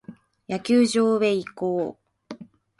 [0.49, 1.95] 野球場へ移行。